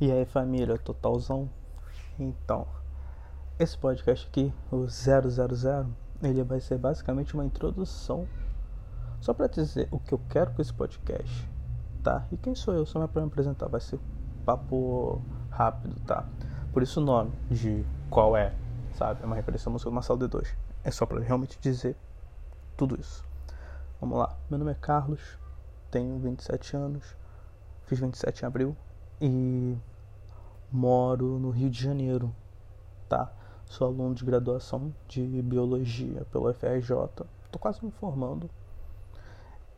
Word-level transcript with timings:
E 0.00 0.10
aí 0.10 0.24
família, 0.24 0.78
totalzão? 0.78 1.50
Então, 2.18 2.66
esse 3.58 3.76
podcast 3.76 4.26
aqui, 4.26 4.50
o 4.72 4.88
000, 4.88 5.28
ele 6.22 6.42
vai 6.42 6.58
ser 6.58 6.78
basicamente 6.78 7.34
uma 7.34 7.44
introdução 7.44 8.26
só 9.20 9.34
para 9.34 9.46
dizer 9.46 9.88
o 9.90 9.98
que 9.98 10.14
eu 10.14 10.20
quero 10.30 10.52
com 10.52 10.62
esse 10.62 10.72
podcast, 10.72 11.46
tá? 12.02 12.26
E 12.32 12.38
quem 12.38 12.54
sou 12.54 12.72
eu, 12.72 12.86
só 12.86 13.06
para 13.06 13.20
me 13.20 13.28
apresentar, 13.28 13.68
vai 13.68 13.78
ser 13.78 14.00
papo 14.46 15.20
rápido, 15.50 15.94
tá? 16.06 16.26
Por 16.72 16.82
isso 16.82 16.98
o 16.98 17.04
nome 17.04 17.32
de 17.50 17.84
qual 18.08 18.34
é, 18.34 18.54
sabe? 18.94 19.22
É 19.22 19.26
uma 19.26 19.36
referência 19.36 19.68
à 19.68 19.70
música 19.70 19.90
do 19.90 19.94
Marcelo 19.94 20.18
D2. 20.18 20.48
É 20.82 20.90
só 20.90 21.04
para 21.04 21.20
realmente 21.20 21.58
dizer 21.60 21.94
tudo 22.74 22.98
isso. 22.98 23.22
Vamos 24.00 24.18
lá. 24.18 24.34
Meu 24.48 24.58
nome 24.58 24.70
é 24.70 24.76
Carlos, 24.76 25.20
tenho 25.90 26.18
27 26.20 26.74
anos, 26.74 27.04
fiz 27.84 28.00
27 28.00 28.44
em 28.44 28.46
abril 28.46 28.74
e 29.20 29.76
moro 30.72 31.38
no 31.38 31.50
Rio 31.50 31.68
de 31.68 31.82
Janeiro, 31.82 32.34
tá? 33.08 33.32
Sou 33.66 33.86
aluno 33.86 34.14
de 34.14 34.24
graduação 34.24 34.94
de 35.06 35.22
biologia 35.42 36.24
pelo 36.32 36.52
FRJ. 36.52 36.90
Tô 37.50 37.58
quase 37.58 37.84
me 37.84 37.90
formando. 37.90 38.48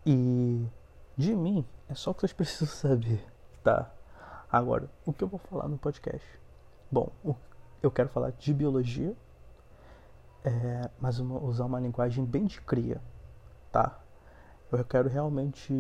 E 0.06 0.66
de 1.16 1.34
mim 1.34 1.64
é 1.88 1.94
só 1.94 2.10
o 2.10 2.14
que 2.14 2.20
vocês 2.20 2.32
precisam 2.34 2.68
saber, 2.68 3.24
tá? 3.62 3.90
Agora, 4.50 4.88
o 5.04 5.12
que 5.12 5.24
eu 5.24 5.28
vou 5.28 5.38
falar 5.38 5.68
no 5.68 5.78
podcast? 5.78 6.26
Bom, 6.90 7.10
eu 7.82 7.90
quero 7.90 8.08
falar 8.08 8.32
de 8.32 8.52
biologia, 8.52 9.16
é, 10.44 10.90
mas 11.00 11.18
uma, 11.18 11.38
usar 11.40 11.64
uma 11.64 11.80
linguagem 11.80 12.24
bem 12.24 12.44
de 12.44 12.60
cria, 12.60 13.00
tá? 13.70 13.98
Eu 14.70 14.84
quero 14.84 15.08
realmente 15.08 15.72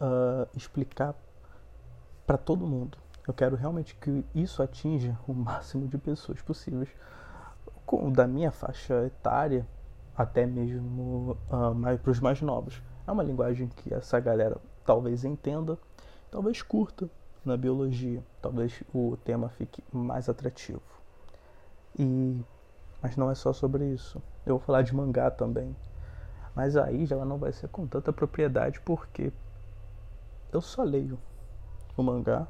uh, 0.00 0.48
explicar 0.56 1.14
para 2.28 2.36
todo 2.36 2.66
mundo 2.66 2.98
eu 3.28 3.34
quero 3.34 3.56
realmente 3.56 3.94
que 3.94 4.24
isso 4.34 4.62
atinja 4.62 5.18
o 5.28 5.34
máximo 5.34 5.86
de 5.86 5.98
pessoas 5.98 6.40
possíveis, 6.40 6.88
com, 7.84 8.10
da 8.10 8.26
minha 8.26 8.50
faixa 8.50 9.04
etária 9.04 9.68
até 10.16 10.46
mesmo 10.46 11.36
uh, 11.50 11.98
para 11.98 12.10
os 12.10 12.20
mais 12.20 12.40
novos. 12.40 12.82
É 13.06 13.12
uma 13.12 13.22
linguagem 13.22 13.68
que 13.68 13.92
essa 13.92 14.18
galera 14.18 14.56
talvez 14.82 15.24
entenda, 15.24 15.78
talvez 16.30 16.62
curta 16.62 17.10
na 17.44 17.54
biologia, 17.54 18.24
talvez 18.40 18.82
o 18.94 19.18
tema 19.18 19.50
fique 19.50 19.84
mais 19.92 20.26
atrativo. 20.30 20.80
E 21.98 22.42
mas 23.02 23.14
não 23.14 23.30
é 23.30 23.34
só 23.34 23.52
sobre 23.52 23.84
isso. 23.92 24.22
Eu 24.46 24.56
vou 24.56 24.60
falar 24.60 24.82
de 24.82 24.94
mangá 24.94 25.30
também. 25.30 25.76
Mas 26.54 26.76
aí 26.78 27.04
já 27.04 27.22
não 27.24 27.36
vai 27.36 27.52
ser 27.52 27.68
com 27.68 27.86
tanta 27.86 28.12
propriedade 28.12 28.80
porque 28.80 29.30
eu 30.50 30.62
só 30.62 30.82
leio 30.82 31.18
o 32.00 32.04
mangá 32.04 32.46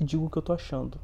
e 0.00 0.04
digo 0.04 0.26
o 0.26 0.30
que 0.30 0.38
eu 0.38 0.42
tô 0.42 0.52
achando. 0.52 0.98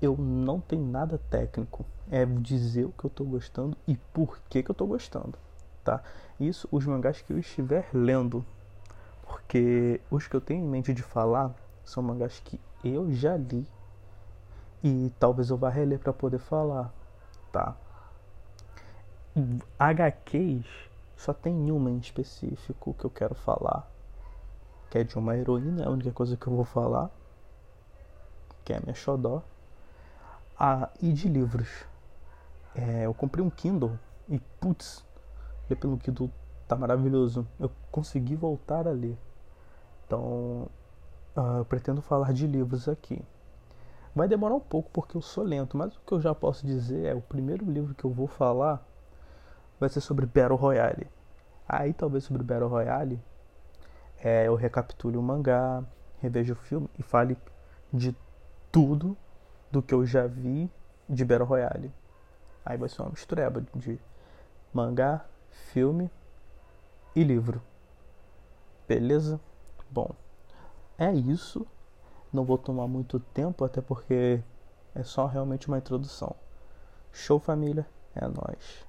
Eu 0.00 0.16
não 0.16 0.60
tenho 0.60 0.84
nada 0.84 1.18
técnico, 1.30 1.84
é 2.10 2.24
dizer 2.24 2.84
o 2.84 2.92
que 2.92 3.04
eu 3.04 3.10
tô 3.10 3.24
gostando 3.24 3.76
e 3.86 3.96
por 3.96 4.38
que, 4.48 4.62
que 4.62 4.70
eu 4.70 4.74
tô 4.74 4.86
gostando, 4.86 5.38
tá? 5.82 6.02
Isso 6.38 6.68
os 6.70 6.84
mangás 6.84 7.22
que 7.22 7.32
eu 7.32 7.38
estiver 7.38 7.88
lendo, 7.92 8.44
porque 9.22 10.00
os 10.10 10.26
que 10.26 10.36
eu 10.36 10.40
tenho 10.40 10.64
em 10.64 10.68
mente 10.68 10.92
de 10.92 11.02
falar 11.02 11.54
são 11.84 12.02
mangás 12.02 12.40
que 12.40 12.60
eu 12.84 13.10
já 13.12 13.36
li 13.36 13.66
e 14.82 15.12
talvez 15.18 15.50
eu 15.50 15.56
vá 15.56 15.70
reler 15.70 15.98
para 15.98 16.12
poder 16.12 16.38
falar, 16.38 16.92
tá? 17.50 17.74
HQs 19.78 20.66
só 21.16 21.32
tem 21.32 21.70
uma 21.70 21.90
em 21.90 21.98
específico 21.98 22.94
que 22.94 23.04
eu 23.04 23.10
quero 23.10 23.34
falar, 23.34 23.90
que 24.90 24.98
é 24.98 25.04
de 25.04 25.16
uma 25.16 25.36
heroína, 25.36 25.82
é 25.82 25.86
a 25.86 25.90
única 25.90 26.12
coisa 26.12 26.36
que 26.36 26.46
eu 26.46 26.54
vou 26.54 26.64
falar 26.64 27.10
que 28.66 28.72
é 28.72 28.76
a 28.76 28.80
minha 28.80 28.94
xodó. 28.94 29.42
Ah, 30.58 30.90
e 31.00 31.12
de 31.12 31.28
livros. 31.28 31.86
É, 32.74 33.06
eu 33.06 33.14
comprei 33.14 33.42
um 33.42 33.48
Kindle 33.48 33.96
e, 34.28 34.40
putz, 34.60 35.04
pelo 35.80 35.96
Kindle 35.96 36.30
tá 36.66 36.74
maravilhoso. 36.74 37.46
Eu 37.60 37.70
consegui 37.92 38.34
voltar 38.34 38.88
a 38.88 38.90
ler. 38.90 39.16
Então, 40.04 40.68
uh, 41.36 41.58
eu 41.58 41.64
pretendo 41.64 42.02
falar 42.02 42.32
de 42.32 42.46
livros 42.46 42.88
aqui. 42.88 43.22
Vai 44.14 44.26
demorar 44.26 44.54
um 44.54 44.60
pouco 44.60 44.90
porque 44.92 45.16
eu 45.16 45.22
sou 45.22 45.44
lento, 45.44 45.76
mas 45.76 45.94
o 45.94 46.00
que 46.00 46.12
eu 46.12 46.20
já 46.20 46.34
posso 46.34 46.66
dizer 46.66 47.04
é 47.04 47.14
o 47.14 47.20
primeiro 47.20 47.70
livro 47.70 47.94
que 47.94 48.04
eu 48.04 48.10
vou 48.10 48.26
falar 48.26 48.84
vai 49.78 49.88
ser 49.88 50.00
sobre 50.00 50.26
Battle 50.26 50.56
Royale. 50.56 51.06
Aí 51.68 51.92
talvez 51.92 52.24
sobre 52.24 52.42
Battle 52.42 52.68
Royale 52.68 53.20
é, 54.18 54.46
eu 54.46 54.54
recapitule 54.54 55.16
o 55.16 55.22
mangá, 55.22 55.82
reveja 56.20 56.52
o 56.52 56.56
filme 56.56 56.88
e 56.98 57.02
fale 57.02 57.36
de 57.92 58.16
tudo 58.72 59.16
do 59.70 59.82
que 59.82 59.94
eu 59.94 60.04
já 60.04 60.26
vi 60.26 60.70
de 61.08 61.24
Battle 61.24 61.46
Royale. 61.46 61.92
Aí 62.64 62.76
vai 62.76 62.88
ser 62.88 63.02
uma 63.02 63.10
mistureba 63.10 63.62
de 63.74 64.00
mangá, 64.72 65.24
filme 65.72 66.10
e 67.14 67.22
livro. 67.22 67.62
Beleza? 68.88 69.40
Bom, 69.90 70.10
é 70.98 71.12
isso. 71.12 71.66
Não 72.32 72.44
vou 72.44 72.58
tomar 72.58 72.86
muito 72.86 73.18
tempo, 73.20 73.64
até 73.64 73.80
porque 73.80 74.42
é 74.94 75.02
só 75.02 75.26
realmente 75.26 75.68
uma 75.68 75.78
introdução. 75.78 76.34
Show 77.12 77.38
família, 77.38 77.86
é 78.14 78.26
nós. 78.26 78.85